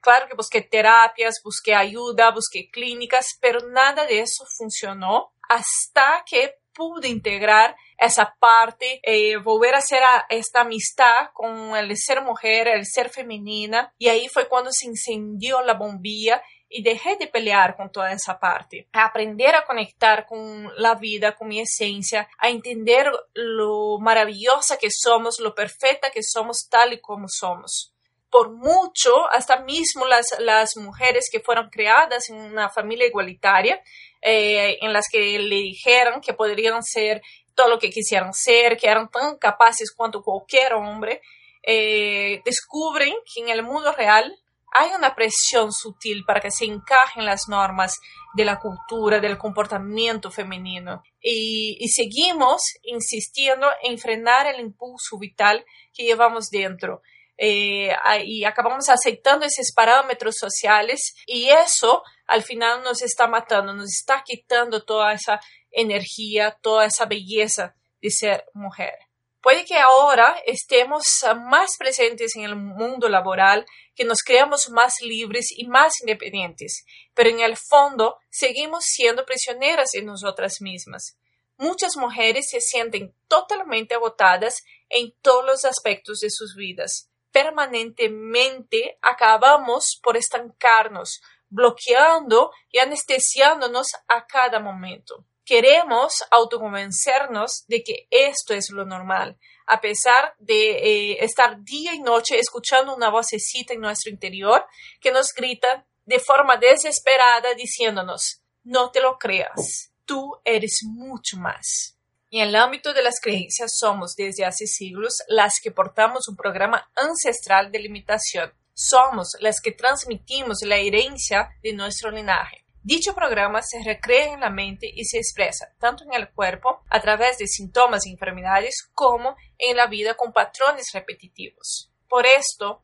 claro 0.00 0.28
que 0.28 0.36
busqué 0.36 0.62
terapias, 0.62 1.40
busqué 1.42 1.74
ayuda, 1.74 2.30
busqué 2.30 2.70
clínicas, 2.70 3.26
pero 3.40 3.58
nada 3.68 4.06
de 4.06 4.20
eso 4.20 4.44
funcionó 4.56 5.32
hasta 5.48 6.22
que 6.24 6.61
pude 6.74 7.08
integrar 7.08 7.76
esa 7.98 8.34
parte, 8.38 9.00
eh, 9.02 9.36
volver 9.36 9.74
a 9.74 9.78
hacer 9.78 10.02
esta 10.28 10.62
amistad 10.62 11.30
con 11.32 11.76
el 11.76 11.96
ser 11.96 12.22
mujer, 12.22 12.68
el 12.68 12.86
ser 12.86 13.10
femenina. 13.10 13.92
Y 13.98 14.08
ahí 14.08 14.28
fue 14.28 14.48
cuando 14.48 14.70
se 14.72 14.86
incendió 14.86 15.62
la 15.62 15.74
bombilla 15.74 16.42
y 16.68 16.82
dejé 16.82 17.16
de 17.16 17.26
pelear 17.26 17.76
con 17.76 17.92
toda 17.92 18.12
esa 18.12 18.38
parte. 18.38 18.88
A 18.92 19.04
aprender 19.04 19.54
a 19.54 19.64
conectar 19.64 20.26
con 20.26 20.72
la 20.76 20.94
vida, 20.94 21.36
con 21.36 21.48
mi 21.48 21.60
esencia, 21.60 22.28
a 22.38 22.48
entender 22.48 23.12
lo 23.34 23.98
maravillosa 24.00 24.78
que 24.78 24.88
somos, 24.90 25.38
lo 25.38 25.54
perfecta 25.54 26.10
que 26.10 26.22
somos 26.22 26.68
tal 26.70 26.94
y 26.94 27.00
como 27.00 27.26
somos 27.28 27.92
por 28.32 28.50
mucho, 28.50 29.30
hasta 29.30 29.60
mismo 29.60 30.06
las, 30.06 30.24
las 30.38 30.78
mujeres 30.78 31.28
que 31.30 31.40
fueron 31.40 31.68
creadas 31.68 32.30
en 32.30 32.36
una 32.36 32.70
familia 32.70 33.06
igualitaria, 33.06 33.78
eh, 34.22 34.78
en 34.80 34.92
las 34.92 35.06
que 35.10 35.38
le 35.38 35.56
dijeron 35.56 36.20
que 36.20 36.32
podrían 36.32 36.82
ser 36.82 37.20
todo 37.54 37.68
lo 37.68 37.78
que 37.78 37.90
quisieran 37.90 38.32
ser, 38.32 38.76
que 38.76 38.88
eran 38.88 39.10
tan 39.10 39.36
capaces 39.36 39.92
cuanto 39.92 40.22
cualquier 40.22 40.74
hombre, 40.74 41.20
eh, 41.62 42.40
descubren 42.44 43.12
que 43.32 43.42
en 43.42 43.48
el 43.50 43.62
mundo 43.62 43.92
real 43.92 44.34
hay 44.74 44.90
una 44.96 45.14
presión 45.14 45.70
sutil 45.72 46.24
para 46.24 46.40
que 46.40 46.50
se 46.50 46.64
encajen 46.64 47.26
las 47.26 47.46
normas 47.48 48.00
de 48.32 48.44
la 48.46 48.58
cultura, 48.58 49.20
del 49.20 49.36
comportamiento 49.36 50.30
femenino. 50.30 51.02
Y, 51.20 51.76
y, 51.78 51.88
seguimos 51.88 52.62
insistiendo 52.82 53.68
en 53.82 53.98
frenar 53.98 54.46
el 54.46 54.60
impulso 54.60 55.18
vital 55.18 55.66
que 55.92 56.04
llevamos 56.04 56.48
dentro 56.48 57.02
eh, 57.44 57.92
y 58.24 58.44
acabamos 58.44 58.88
aceptando 58.88 59.44
esos 59.44 59.72
parámetros 59.74 60.36
sociales 60.38 61.12
y 61.26 61.48
eso 61.48 62.04
al 62.28 62.44
final 62.44 62.84
nos 62.84 63.02
está 63.02 63.26
matando, 63.26 63.74
nos 63.74 63.92
está 63.92 64.22
quitando 64.24 64.84
toda 64.84 65.12
esa 65.12 65.40
energía, 65.72 66.56
toda 66.62 66.86
esa 66.86 67.04
belleza 67.04 67.74
de 68.00 68.10
ser 68.10 68.44
mujer. 68.54 68.94
Puede 69.40 69.64
que 69.64 69.76
ahora 69.76 70.36
estemos 70.46 71.02
más 71.48 71.76
presentes 71.76 72.36
en 72.36 72.44
el 72.44 72.54
mundo 72.54 73.08
laboral, 73.08 73.66
que 73.96 74.04
nos 74.04 74.18
creamos 74.18 74.70
más 74.70 75.00
libres 75.00 75.46
y 75.50 75.66
más 75.66 76.00
independientes, 76.00 76.84
pero 77.12 77.28
en 77.28 77.40
el 77.40 77.56
fondo 77.56 78.18
seguimos 78.30 78.84
siendo 78.84 79.24
prisioneras 79.24 79.90
de 79.92 80.02
nosotras 80.02 80.60
mismas. 80.60 81.18
Muchas 81.56 81.96
mujeres 81.96 82.50
se 82.50 82.60
sienten 82.60 83.12
totalmente 83.26 83.96
agotadas 83.96 84.62
en 84.88 85.12
todos 85.22 85.44
los 85.44 85.64
aspectos 85.64 86.20
de 86.20 86.30
sus 86.30 86.54
vidas 86.54 87.08
permanentemente 87.32 88.98
acabamos 89.02 89.98
por 90.02 90.16
estancarnos, 90.16 91.22
bloqueando 91.48 92.52
y 92.70 92.78
anestesiándonos 92.78 93.88
a 94.08 94.26
cada 94.26 94.60
momento. 94.60 95.26
Queremos 95.44 96.22
autoconvencernos 96.30 97.64
de 97.66 97.82
que 97.82 98.06
esto 98.10 98.54
es 98.54 98.70
lo 98.70 98.84
normal, 98.84 99.38
a 99.66 99.80
pesar 99.80 100.34
de 100.38 100.70
eh, 100.70 101.24
estar 101.24 101.62
día 101.62 101.94
y 101.94 102.00
noche 102.00 102.38
escuchando 102.38 102.94
una 102.94 103.10
vocecita 103.10 103.74
en 103.74 103.80
nuestro 103.80 104.10
interior 104.10 104.64
que 105.00 105.10
nos 105.10 105.32
grita 105.34 105.86
de 106.04 106.18
forma 106.18 106.56
desesperada 106.56 107.54
diciéndonos, 107.54 108.42
no 108.64 108.90
te 108.90 109.00
lo 109.00 109.18
creas, 109.18 109.92
tú 110.04 110.40
eres 110.44 110.80
mucho 110.84 111.36
más. 111.38 111.96
Y 112.32 112.40
en 112.40 112.48
el 112.48 112.56
ámbito 112.56 112.94
de 112.94 113.02
las 113.02 113.20
creencias 113.20 113.72
somos 113.78 114.16
desde 114.16 114.46
hace 114.46 114.66
siglos 114.66 115.22
las 115.28 115.60
que 115.62 115.70
portamos 115.70 116.28
un 116.28 116.34
programa 116.34 116.90
ancestral 116.96 117.70
de 117.70 117.78
limitación. 117.78 118.50
Somos 118.72 119.36
las 119.40 119.60
que 119.60 119.72
transmitimos 119.72 120.62
la 120.62 120.78
herencia 120.78 121.50
de 121.62 121.74
nuestro 121.74 122.10
linaje. 122.10 122.64
Dicho 122.82 123.14
programa 123.14 123.60
se 123.60 123.84
recrea 123.84 124.32
en 124.32 124.40
la 124.40 124.48
mente 124.48 124.90
y 124.90 125.04
se 125.04 125.18
expresa 125.18 125.74
tanto 125.78 126.04
en 126.04 126.14
el 126.14 126.30
cuerpo 126.30 126.82
a 126.88 127.02
través 127.02 127.36
de 127.36 127.46
síntomas 127.46 128.06
y 128.06 128.12
enfermedades 128.12 128.88
como 128.94 129.36
en 129.58 129.76
la 129.76 129.86
vida 129.86 130.14
con 130.14 130.32
patrones 130.32 130.86
repetitivos. 130.94 131.92
Por 132.08 132.24
esto, 132.24 132.82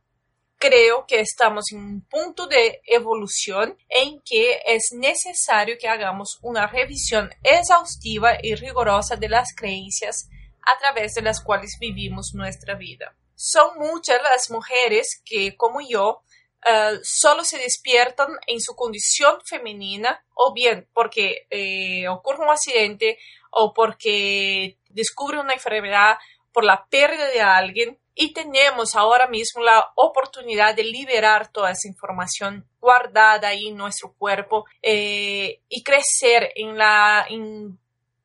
creo 0.59 1.05
que 1.07 1.21
estamos 1.21 1.71
en 1.71 1.79
un 1.79 2.01
punto 2.01 2.45
de 2.45 2.81
evolución 2.85 3.77
en 3.87 4.21
que 4.21 4.61
es 4.67 4.91
necesario 4.91 5.77
que 5.79 5.87
hagamos 5.87 6.37
una 6.41 6.67
revisión 6.67 7.29
exhaustiva 7.41 8.37
y 8.43 8.55
rigurosa 8.55 9.15
de 9.15 9.29
las 9.29 9.55
creencias 9.55 10.29
a 10.61 10.77
través 10.77 11.13
de 11.13 11.21
las 11.21 11.41
cuales 11.41 11.77
vivimos 11.79 12.33
nuestra 12.35 12.75
vida. 12.75 13.15
Son 13.35 13.79
muchas 13.79 14.21
las 14.21 14.51
mujeres 14.51 15.21
que, 15.23 15.55
como 15.55 15.79
yo, 15.79 16.23
uh, 16.67 16.99
solo 17.03 17.45
se 17.45 17.57
despiertan 17.57 18.27
en 18.45 18.59
su 18.59 18.75
condición 18.75 19.39
femenina 19.45 20.21
o 20.33 20.53
bien 20.53 20.89
porque 20.93 21.47
eh, 21.49 22.09
ocurre 22.09 22.43
un 22.43 22.49
accidente 22.49 23.17
o 23.49 23.73
porque 23.73 24.77
descubre 24.89 25.39
una 25.39 25.53
enfermedad 25.53 26.17
por 26.51 26.65
la 26.65 26.85
pérdida 26.89 27.27
de 27.27 27.41
alguien 27.41 27.97
y 28.21 28.33
tenemos 28.33 28.95
ahora 28.95 29.27
mismo 29.27 29.63
la 29.63 29.93
oportunidad 29.95 30.75
de 30.75 30.83
liberar 30.83 31.49
toda 31.53 31.71
esa 31.71 31.87
información 31.87 32.67
guardada 32.81 33.47
ahí 33.47 33.69
en 33.69 33.77
nuestro 33.77 34.13
cuerpo 34.13 34.65
eh, 34.81 35.61
y 35.69 35.83
crecer 35.83 36.51
en 36.55 36.77
las 36.77 37.29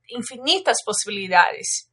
infinitas 0.08 0.78
posibilidades. 0.84 1.92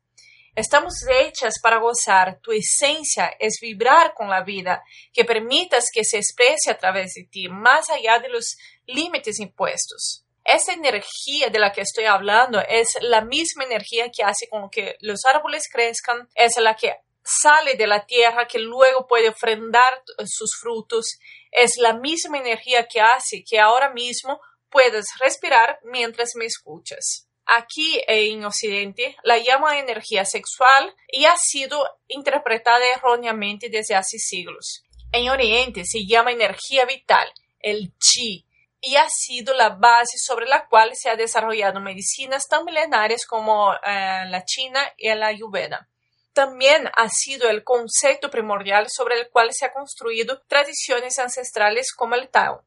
Estamos 0.55 0.95
hechas 1.11 1.53
para 1.61 1.77
gozar. 1.77 2.39
Tu 2.41 2.53
esencia 2.53 3.35
es 3.37 3.59
vibrar 3.61 4.15
con 4.15 4.31
la 4.31 4.41
vida, 4.41 4.83
que 5.13 5.23
permitas 5.23 5.85
que 5.93 6.03
se 6.03 6.17
exprese 6.17 6.71
a 6.71 6.79
través 6.79 7.13
de 7.13 7.25
ti, 7.25 7.49
más 7.49 7.91
allá 7.91 8.17
de 8.17 8.29
los 8.29 8.57
límites 8.87 9.39
impuestos. 9.39 10.25
Esa 10.43 10.73
energía 10.73 11.49
de 11.51 11.59
la 11.59 11.71
que 11.71 11.81
estoy 11.81 12.05
hablando 12.05 12.61
es 12.67 12.87
la 13.01 13.21
misma 13.21 13.63
energía 13.63 14.09
que 14.09 14.23
hace 14.23 14.49
con 14.49 14.71
que 14.71 14.95
los 15.01 15.19
árboles 15.31 15.69
crezcan, 15.71 16.27
es 16.33 16.57
la 16.57 16.75
que 16.75 16.95
sale 17.23 17.75
de 17.75 17.87
la 17.87 18.05
tierra 18.05 18.47
que 18.47 18.59
luego 18.59 19.07
puede 19.07 19.29
ofrendar 19.29 20.03
sus 20.25 20.57
frutos, 20.59 21.17
es 21.51 21.77
la 21.77 21.93
misma 21.93 22.39
energía 22.39 22.87
que 22.87 23.01
hace 23.01 23.43
que 23.47 23.59
ahora 23.59 23.91
mismo 23.91 24.39
puedas 24.69 25.05
respirar 25.19 25.79
mientras 25.83 26.31
me 26.35 26.45
escuchas. 26.45 27.27
Aquí 27.45 28.01
en 28.07 28.45
Occidente 28.45 29.17
la 29.23 29.37
llama 29.37 29.79
energía 29.79 30.23
sexual 30.25 30.95
y 31.11 31.25
ha 31.25 31.35
sido 31.37 31.83
interpretada 32.07 32.85
erróneamente 32.95 33.69
desde 33.69 33.95
hace 33.95 34.17
siglos. 34.17 34.83
En 35.11 35.29
Oriente 35.29 35.83
se 35.85 36.05
llama 36.07 36.31
energía 36.31 36.85
vital, 36.85 37.27
el 37.59 37.91
chi, 37.97 38.45
y 38.79 38.95
ha 38.95 39.07
sido 39.09 39.53
la 39.53 39.69
base 39.69 40.17
sobre 40.17 40.47
la 40.47 40.67
cual 40.67 40.91
se 40.95 41.09
han 41.09 41.17
desarrollado 41.17 41.81
medicinas 41.81 42.47
tan 42.47 42.63
milenarias 42.63 43.25
como 43.25 43.73
eh, 43.73 44.25
la 44.27 44.43
China 44.45 44.81
y 44.97 45.13
la 45.13 45.27
Ayurveda 45.27 45.89
también 46.33 46.89
ha 46.95 47.09
sido 47.09 47.49
el 47.49 47.63
concepto 47.63 48.29
primordial 48.29 48.87
sobre 48.89 49.19
el 49.19 49.29
cual 49.29 49.49
se 49.51 49.65
han 49.65 49.71
construido 49.71 50.41
tradiciones 50.47 51.19
ancestrales 51.19 51.93
como 51.93 52.15
el 52.15 52.29
Tao. 52.29 52.63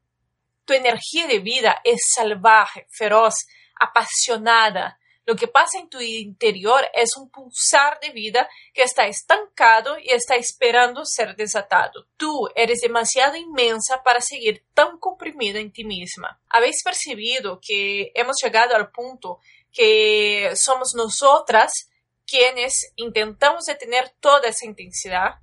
Tu 0.65 0.73
energía 0.73 1.27
de 1.27 1.39
vida 1.39 1.81
es 1.83 1.99
salvaje, 2.15 2.87
feroz, 2.89 3.35
apasionada, 3.79 4.99
Lo 5.27 5.35
que 5.35 5.47
pasa 5.47 5.79
en 5.79 5.89
tu 5.89 5.99
interior 5.99 6.87
es 6.93 7.17
un 7.17 7.31
pulsar 7.31 7.99
de 7.99 8.11
vida 8.11 8.47
que 8.75 8.83
está 8.83 9.07
estancado 9.07 9.97
y 9.97 10.11
está 10.11 10.35
esperando 10.35 11.03
ser 11.03 11.35
desatado. 11.35 12.05
Tú 12.15 12.47
eres 12.55 12.81
demasiado 12.81 13.35
inmensa 13.35 14.03
para 14.03 14.21
seguir 14.21 14.63
tan 14.75 14.99
comprimida 14.99 15.59
en 15.59 15.71
ti 15.71 15.83
misma. 15.83 16.39
¿Habéis 16.47 16.83
percibido 16.83 17.59
que 17.59 18.11
hemos 18.13 18.35
llegado 18.43 18.75
al 18.75 18.91
punto 18.91 19.39
que 19.71 20.51
somos 20.55 20.93
nosotras 20.93 21.71
quienes 22.25 22.91
intentamos 22.95 23.65
detener 23.65 24.13
toda 24.19 24.49
esa 24.49 24.65
intensidad? 24.65 25.35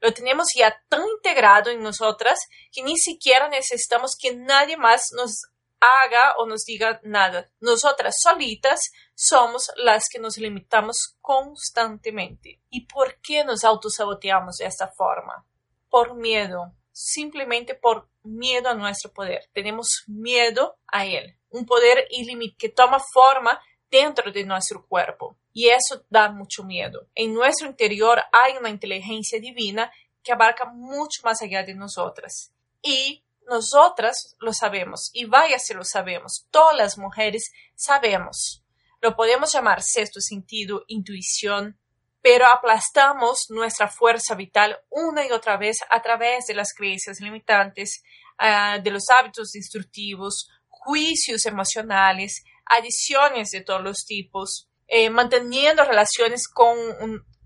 Lo 0.00 0.12
tenemos 0.12 0.48
ya 0.56 0.82
tan 0.88 1.02
integrado 1.08 1.70
en 1.70 1.82
nosotras 1.82 2.38
que 2.72 2.82
ni 2.82 2.96
siquiera 2.96 3.48
necesitamos 3.48 4.16
que 4.20 4.34
nadie 4.34 4.76
más 4.76 5.10
nos 5.16 5.42
haga 5.82 6.34
o 6.38 6.46
nos 6.46 6.64
diga 6.64 7.00
nada. 7.02 7.50
Nosotras 7.60 8.16
solitas 8.20 8.90
somos 9.14 9.70
las 9.76 10.08
que 10.10 10.18
nos 10.18 10.38
limitamos 10.38 11.16
constantemente. 11.20 12.60
¿Y 12.70 12.86
por 12.86 13.20
qué 13.20 13.44
nos 13.44 13.64
autosaboteamos 13.64 14.56
de 14.56 14.66
esta 14.66 14.88
forma? 14.88 15.46
Por 15.88 16.14
miedo, 16.14 16.72
simplemente 16.92 17.74
por 17.74 18.08
miedo 18.22 18.70
a 18.70 18.74
nuestro 18.74 19.12
poder. 19.12 19.48
Tenemos 19.52 20.04
miedo 20.06 20.78
a 20.86 21.04
él, 21.04 21.36
un 21.50 21.66
poder 21.66 22.06
ilimitado 22.10 22.56
que 22.58 22.68
toma 22.68 22.98
forma 23.12 23.60
dentro 23.90 24.30
de 24.32 24.44
nuestro 24.44 24.86
cuerpo. 24.86 25.36
Y 25.52 25.68
eso 25.68 26.04
da 26.08 26.30
mucho 26.30 26.64
miedo. 26.64 27.08
En 27.14 27.34
nuestro 27.34 27.66
interior 27.66 28.22
hay 28.32 28.56
una 28.56 28.70
inteligencia 28.70 29.38
divina 29.38 29.92
que 30.22 30.32
abarca 30.32 30.66
mucho 30.66 31.20
más 31.24 31.42
allá 31.42 31.62
de 31.62 31.74
nosotras. 31.74 32.52
Y 32.82 33.24
nosotras 33.48 34.36
lo 34.38 34.52
sabemos, 34.52 35.10
y 35.12 35.24
vaya 35.24 35.58
si 35.58 35.74
lo 35.74 35.84
sabemos, 35.84 36.46
todas 36.50 36.76
las 36.76 36.98
mujeres 36.98 37.52
sabemos. 37.74 38.64
Lo 39.00 39.16
podemos 39.16 39.52
llamar 39.52 39.82
sexto 39.82 40.20
sentido, 40.20 40.84
intuición, 40.86 41.78
pero 42.22 42.46
aplastamos 42.46 43.46
nuestra 43.50 43.88
fuerza 43.88 44.36
vital 44.36 44.78
una 44.90 45.26
y 45.26 45.32
otra 45.32 45.56
vez 45.56 45.78
a 45.90 46.00
través 46.00 46.46
de 46.46 46.54
las 46.54 46.72
creencias 46.72 47.20
limitantes, 47.20 48.04
ah, 48.38 48.78
de 48.78 48.90
los 48.92 49.10
hábitos 49.10 49.50
destructivos, 49.50 50.48
juicios 50.68 51.44
emocionales, 51.46 52.44
adiciones 52.64 53.50
de 53.50 53.62
todos 53.62 53.82
los 53.82 54.04
tipos, 54.06 54.68
eh, 54.94 55.08
manteniendo 55.08 55.84
relaciones 55.84 56.46
con 56.46 56.76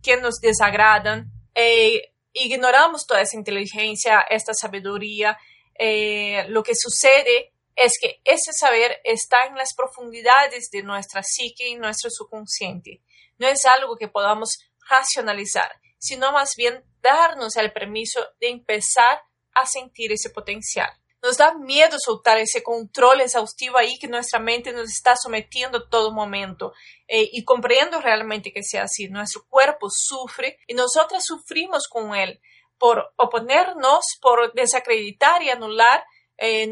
quien 0.03 0.21
nos 0.21 0.41
desagradan, 0.41 1.31
eh, 1.55 2.13
ignoramos 2.33 3.07
toda 3.07 3.21
esa 3.21 3.37
inteligencia, 3.37 4.27
esta 4.29 4.53
sabiduría 4.53 5.39
eh, 5.79 6.45
lo 6.49 6.65
que 6.65 6.73
sucede 6.75 7.53
es 7.77 7.93
que 8.01 8.21
ese 8.25 8.53
saber 8.53 9.01
está 9.05 9.47
en 9.47 9.55
las 9.55 9.75
profundidades 9.77 10.71
de 10.73 10.83
nuestra 10.83 11.23
psique 11.23 11.69
y 11.69 11.77
nuestro 11.77 12.11
subconsciente. 12.11 13.03
No 13.39 13.47
es 13.47 13.65
algo 13.65 13.97
que 13.97 14.09
podamos 14.09 14.59
racionalizar, 14.91 15.71
sino 15.99 16.33
más 16.33 16.55
bien 16.57 16.83
darnos 17.01 17.55
el 17.55 17.73
permiso 17.73 18.27
de 18.41 18.49
empezar 18.49 19.23
a 19.55 19.67
sentir 19.67 20.11
ese 20.11 20.31
potencial. 20.31 20.91
Nos 21.23 21.39
da 21.39 21.55
miedo 21.55 21.97
soltar 21.99 22.39
ese 22.39 22.63
control 22.63 23.21
exhaustivo 23.21 23.79
ahí 23.79 23.99
que 23.99 24.07
nuestra 24.07 24.39
mente 24.39 24.73
nos 24.73 24.91
está 24.91 25.17
sometiendo 25.17 25.89
todo 25.89 26.13
momento. 26.13 26.73
Eh, 27.09 27.29
y 27.33 27.45
comprendo 27.45 28.01
realmente 28.01 28.53
que 28.53 28.63
sea 28.63 28.85
así. 28.85 29.09
Nuestro 29.09 29.45
cuerpo 29.49 29.89
sufre 29.91 30.59
y 30.67 30.75
nosotras 30.75 31.25
sufrimos 31.25 31.89
con 31.89 32.15
él 32.15 32.41
por 32.79 33.13
oponernos, 33.17 34.05
por 34.21 34.53
desacreditar 34.53 35.43
y 35.43 35.51
anular 35.51 36.05
eh, 36.37 36.71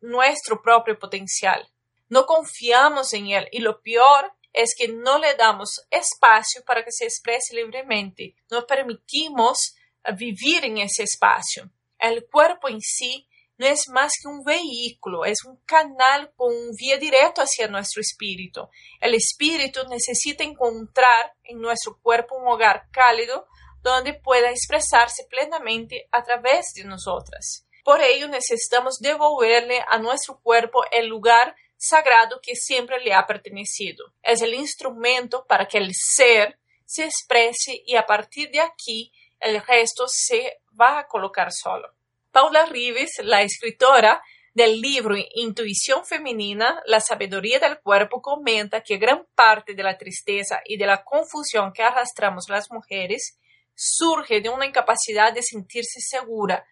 nuestro 0.00 0.62
propio 0.62 0.98
potencial. 0.98 1.68
No 2.08 2.26
confiamos 2.26 3.12
en 3.12 3.28
él 3.28 3.48
y 3.52 3.60
lo 3.60 3.80
peor 3.82 4.32
es 4.52 4.74
que 4.76 4.88
no 4.88 5.18
le 5.18 5.34
damos 5.34 5.86
espacio 5.90 6.62
para 6.64 6.84
que 6.84 6.92
se 6.92 7.04
exprese 7.04 7.54
libremente. 7.54 8.34
No 8.50 8.66
permitimos 8.66 9.74
vivir 10.16 10.64
en 10.64 10.78
ese 10.78 11.04
espacio. 11.04 11.70
El 11.98 12.26
cuerpo 12.26 12.68
en 12.68 12.80
sí 12.80 13.28
no 13.58 13.66
es 13.66 13.88
más 13.88 14.12
que 14.20 14.28
un 14.28 14.42
vehículo, 14.42 15.24
es 15.24 15.44
un 15.44 15.56
canal 15.64 16.32
con 16.34 16.54
un 16.54 16.74
vía 16.76 16.96
directo 16.96 17.42
hacia 17.42 17.68
nuestro 17.68 18.00
espíritu. 18.00 18.68
El 19.00 19.14
espíritu 19.14 19.80
necesita 19.88 20.42
encontrar 20.42 21.34
en 21.44 21.60
nuestro 21.60 21.98
cuerpo 22.00 22.36
un 22.36 22.48
hogar 22.48 22.88
cálido 22.90 23.46
donde 23.82 24.14
pueda 24.14 24.50
expresarse 24.50 25.26
plenamente 25.28 26.08
a 26.12 26.22
través 26.22 26.72
de 26.74 26.84
nosotras. 26.84 27.66
Por 27.84 28.00
ello 28.00 28.28
necesitamos 28.28 28.98
devolverle 29.00 29.84
a 29.88 29.98
nuestro 29.98 30.40
cuerpo 30.40 30.84
el 30.90 31.08
lugar 31.08 31.56
sagrado 31.76 32.40
que 32.40 32.54
siempre 32.54 33.00
le 33.00 33.12
ha 33.12 33.26
pertenecido. 33.26 34.06
Es 34.22 34.40
el 34.40 34.54
instrumento 34.54 35.44
para 35.46 35.66
que 35.66 35.78
el 35.78 35.92
ser 35.94 36.58
se 36.86 37.04
exprese 37.04 37.82
y 37.84 37.96
a 37.96 38.06
partir 38.06 38.50
de 38.50 38.60
aquí 38.60 39.12
el 39.40 39.60
resto 39.62 40.06
se 40.06 40.60
va 40.80 41.00
a 41.00 41.06
colocar 41.08 41.52
solo. 41.52 41.88
Paula 42.32 42.64
Rives, 42.64 43.20
la 43.22 43.42
escritora 43.42 44.22
del 44.54 44.80
libro 44.80 45.14
Intuición 45.34 46.02
Femenina, 46.06 46.82
la 46.86 46.98
sabiduría 46.98 47.58
del 47.58 47.78
cuerpo, 47.80 48.22
comenta 48.22 48.82
que 48.82 48.96
gran 48.96 49.26
parte 49.34 49.74
de 49.74 49.82
la 49.82 49.98
tristeza 49.98 50.62
y 50.64 50.78
de 50.78 50.86
la 50.86 51.04
confusión 51.04 51.72
que 51.74 51.82
arrastramos 51.82 52.46
las 52.48 52.70
mujeres 52.70 53.38
surge 53.74 54.40
de 54.40 54.48
una 54.48 54.64
incapacidad 54.64 55.32
de 55.34 55.42
sentirse 55.42 56.00
segura 56.00 56.66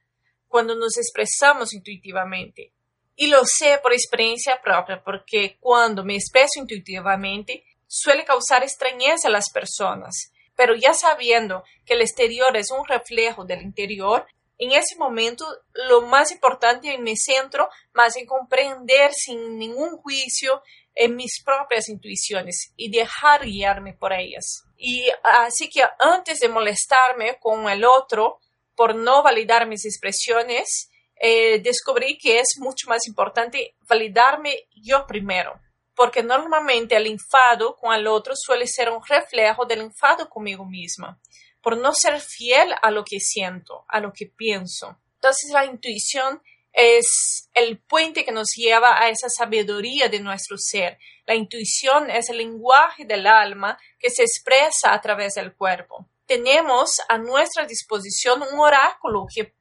cuando 0.48 0.74
nos 0.74 0.96
expresamos 0.96 1.74
intuitivamente. 1.74 2.72
Y 3.14 3.26
lo 3.26 3.44
sé 3.44 3.78
por 3.82 3.92
experiencia 3.92 4.62
propia, 4.62 5.02
porque 5.04 5.58
cuando 5.60 6.02
me 6.04 6.14
expreso 6.14 6.58
intuitivamente 6.58 7.64
suele 7.86 8.24
causar 8.24 8.62
extrañeza 8.62 9.28
a 9.28 9.30
las 9.30 9.50
personas. 9.50 10.32
Pero 10.56 10.74
ya 10.74 10.94
sabiendo 10.94 11.64
que 11.84 11.94
el 11.94 12.00
exterior 12.00 12.56
es 12.56 12.70
un 12.70 12.86
reflejo 12.86 13.44
del 13.44 13.60
interior, 13.60 14.26
en 14.60 14.72
ese 14.72 14.96
momento 14.98 15.46
lo 15.72 16.02
más 16.02 16.30
importante 16.30 16.92
en 16.92 17.02
mi 17.02 17.16
centro, 17.16 17.70
más 17.94 18.14
en 18.16 18.26
comprender 18.26 19.10
sin 19.14 19.58
ningún 19.58 19.96
juicio 19.96 20.62
en 20.94 21.16
mis 21.16 21.42
propias 21.42 21.88
intuiciones 21.88 22.74
y 22.76 22.90
dejar 22.90 23.46
guiarme 23.46 23.94
por 23.94 24.12
ellas. 24.12 24.64
Y 24.76 25.08
así 25.22 25.70
que 25.70 25.82
antes 25.98 26.40
de 26.40 26.50
molestarme 26.50 27.38
con 27.40 27.70
el 27.70 27.86
otro 27.86 28.38
por 28.76 28.94
no 28.94 29.22
validar 29.22 29.66
mis 29.66 29.86
expresiones, 29.86 30.90
eh, 31.16 31.60
descubrí 31.62 32.18
que 32.18 32.40
es 32.40 32.58
mucho 32.58 32.86
más 32.88 33.06
importante 33.06 33.76
validarme 33.88 34.68
yo 34.74 35.06
primero, 35.06 35.58
porque 35.94 36.22
normalmente 36.22 36.96
el 36.96 37.06
enfado 37.06 37.76
con 37.76 37.94
el 37.94 38.06
otro 38.06 38.34
suele 38.36 38.66
ser 38.66 38.90
un 38.90 39.02
reflejo 39.06 39.64
del 39.64 39.80
enfado 39.80 40.28
conmigo 40.28 40.66
misma, 40.66 41.18
por 41.62 41.76
no 41.76 41.92
ser 41.92 42.20
fiel 42.20 42.74
a 42.82 42.90
lo 42.90 43.04
que 43.04 43.20
siento, 43.20 43.84
a 43.88 44.00
lo 44.00 44.12
que 44.12 44.26
pienso. 44.26 44.98
Entonces 45.14 45.50
la 45.52 45.64
intuición 45.64 46.42
es 46.72 47.50
el 47.54 47.78
puente 47.78 48.24
que 48.24 48.32
nos 48.32 48.48
lleva 48.56 49.02
a 49.02 49.08
esa 49.08 49.28
sabiduría 49.28 50.08
de 50.08 50.20
nuestro 50.20 50.56
ser. 50.56 50.98
La 51.26 51.34
intuición 51.34 52.10
es 52.10 52.28
el 52.30 52.38
lenguaje 52.38 53.04
del 53.04 53.26
alma 53.26 53.78
que 53.98 54.10
se 54.10 54.22
expresa 54.22 54.92
a 54.92 55.00
través 55.00 55.34
del 55.34 55.54
cuerpo. 55.54 56.08
Tenemos 56.26 56.90
a 57.08 57.18
nuestra 57.18 57.66
disposición 57.66 58.42
un 58.42 58.60
oráculo 58.60 59.26
que 59.34 59.54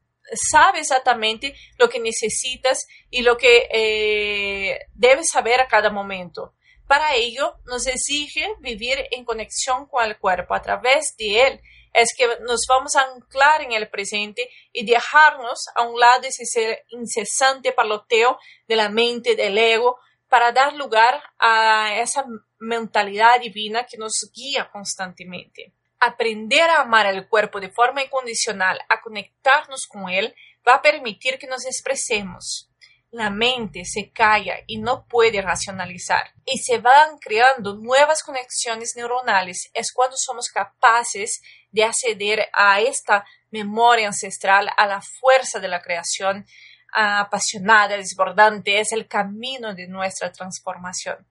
sabe 0.52 0.80
exactamente 0.80 1.56
lo 1.78 1.90
que 1.90 2.00
necesitas 2.00 2.86
y 3.10 3.24
lo 3.24 3.38
que 3.38 3.68
eh, 3.72 4.80
debes 4.94 5.30
saber 5.32 5.60
a 5.60 5.68
cada 5.68 5.90
momento. 5.90 6.54
Para 6.88 7.16
ello, 7.16 7.56
nos 7.66 7.86
exige 7.88 8.48
vivir 8.60 8.98
en 9.12 9.26
conexión 9.26 9.88
con 9.88 10.06
el 10.06 10.18
cuerpo 10.18 10.54
a 10.54 10.62
través 10.62 11.16
de 11.18 11.48
él 11.48 11.62
es 11.94 12.14
que 12.16 12.28
nos 12.42 12.66
vamos 12.68 12.96
a 12.96 13.04
anclar 13.04 13.62
en 13.62 13.72
el 13.72 13.90
presente 13.90 14.50
y 14.72 14.86
dejarnos 14.86 15.66
a 15.76 15.84
un 15.84 16.00
lado 16.00 16.24
ese 16.24 16.84
incesante 16.90 17.72
paloteo 17.72 18.38
de 18.68 18.76
la 18.76 18.90
mente, 18.90 19.36
del 19.36 19.58
ego, 19.58 19.98
para 20.28 20.52
dar 20.52 20.74
lugar 20.74 21.22
a 21.40 22.00
esa 22.00 22.26
mentalidad 22.60 23.40
divina 23.40 23.86
que 23.86 23.98
nos 23.98 24.30
guía 24.34 24.70
constantemente. 24.72 25.74
Aprender 26.00 26.70
a 26.70 26.82
amar 26.82 27.08
el 27.08 27.28
cuerpo 27.28 27.60
de 27.60 27.72
forma 27.72 28.04
incondicional, 28.04 28.80
a 28.88 29.02
conectarnos 29.02 29.88
con 29.88 30.10
él, 30.10 30.34
va 30.68 30.76
a 30.76 30.82
permitir 30.82 31.38
que 31.40 31.48
nos 31.48 31.66
expresemos, 31.66 32.70
la 33.12 33.32
mente 33.32 33.86
se 33.86 34.12
calla 34.12 34.58
y 34.68 34.78
no 34.78 35.06
puede 35.08 35.42
racionalizar 35.42 36.32
y 36.46 36.60
se 36.60 36.78
van 36.78 37.18
creando 37.18 37.76
nuevas 37.76 38.24
conexiones 38.24 38.94
neuronales. 38.96 39.70
Es 39.74 39.92
cuando 39.92 40.16
somos 40.16 40.50
capaces 40.50 41.42
de 41.72 41.84
acceder 41.84 42.48
a 42.54 42.82
esta 42.82 43.26
memoria 43.52 44.08
ancestral, 44.08 44.70
a 44.76 44.88
la 44.88 45.02
fuerza 45.02 45.60
de 45.60 45.68
la 45.68 45.82
creación 45.82 46.46
apasionada, 46.92 47.98
desbordante. 47.98 48.80
Es 48.80 48.92
el 48.92 49.08
camino 49.08 49.74
de 49.74 49.88
nuestra 49.88 50.32
transformación. 50.32 51.28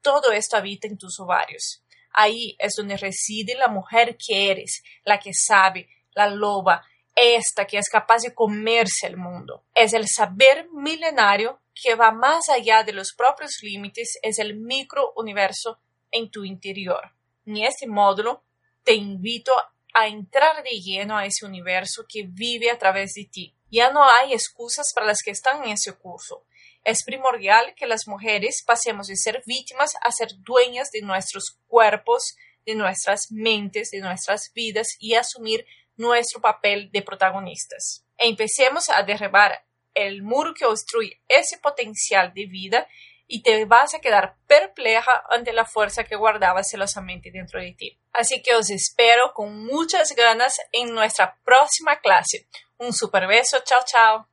Todo 0.00 0.32
esto 0.32 0.56
habita 0.56 0.88
en 0.88 0.98
tus 0.98 1.20
ovarios. 1.20 1.82
Ahí 2.12 2.56
es 2.58 2.74
donde 2.76 2.96
reside 2.96 3.54
la 3.54 3.68
mujer 3.68 4.16
que 4.16 4.50
eres, 4.50 4.82
la 5.04 5.18
que 5.18 5.32
sabe, 5.32 5.88
la 6.14 6.28
loba, 6.28 6.84
esta 7.14 7.66
que 7.66 7.78
es 7.78 7.88
capaz 7.88 8.22
de 8.22 8.34
comerse 8.34 9.06
el 9.06 9.16
mundo. 9.16 9.64
Es 9.74 9.92
el 9.92 10.06
saber 10.08 10.68
milenario 10.72 11.60
que 11.74 11.94
va 11.94 12.12
más 12.12 12.48
allá 12.48 12.82
de 12.82 12.92
los 12.92 13.14
propios 13.14 13.58
límites, 13.62 14.18
es 14.22 14.38
el 14.38 14.56
microuniverso 14.58 15.78
en 16.10 16.30
tu 16.30 16.44
interior. 16.44 17.12
En 17.46 17.58
este 17.58 17.86
módulo 17.86 18.44
te 18.84 18.94
invito 18.94 19.52
a 19.94 20.08
entrar 20.08 20.62
de 20.62 20.80
lleno 20.80 21.16
a 21.16 21.26
ese 21.26 21.46
universo 21.46 22.04
que 22.08 22.24
vive 22.26 22.70
a 22.70 22.78
través 22.78 23.14
de 23.14 23.24
ti. 23.24 23.54
Ya 23.70 23.90
no 23.90 24.04
hay 24.04 24.32
excusas 24.32 24.92
para 24.94 25.06
las 25.06 25.22
que 25.22 25.30
están 25.30 25.64
en 25.64 25.70
ese 25.70 25.92
curso. 25.94 26.44
Es 26.84 27.04
primordial 27.04 27.74
que 27.76 27.86
las 27.86 28.08
mujeres 28.08 28.62
pasemos 28.66 29.06
de 29.06 29.16
ser 29.16 29.42
víctimas 29.46 29.94
a 30.02 30.10
ser 30.10 30.30
dueñas 30.38 30.90
de 30.90 31.02
nuestros 31.02 31.58
cuerpos, 31.68 32.36
de 32.66 32.74
nuestras 32.74 33.30
mentes, 33.30 33.90
de 33.90 34.00
nuestras 34.00 34.52
vidas 34.52 34.96
y 34.98 35.14
asumir 35.14 35.64
nuestro 35.96 36.40
papel 36.40 36.90
de 36.90 37.02
protagonistas. 37.02 38.04
E 38.18 38.28
empecemos 38.28 38.90
a 38.90 39.02
derribar 39.02 39.64
el 39.94 40.22
muro 40.22 40.54
que 40.54 40.64
obstruye 40.64 41.20
ese 41.28 41.58
potencial 41.58 42.32
de 42.34 42.46
vida 42.46 42.88
y 43.34 43.42
te 43.42 43.64
vas 43.64 43.94
a 43.94 44.00
quedar 44.00 44.36
perpleja 44.46 45.24
ante 45.30 45.54
la 45.54 45.64
fuerza 45.64 46.04
que 46.04 46.16
guardabas 46.16 46.68
celosamente 46.68 47.30
dentro 47.32 47.62
de 47.62 47.72
ti. 47.72 47.98
Así 48.12 48.42
que 48.42 48.54
os 48.54 48.68
espero 48.68 49.32
con 49.32 49.64
muchas 49.64 50.14
ganas 50.14 50.60
en 50.70 50.94
nuestra 50.94 51.38
próxima 51.42 51.98
clase. 52.00 52.46
Un 52.76 52.92
super 52.92 53.26
beso, 53.26 53.60
chao 53.64 53.80
chao. 53.86 54.31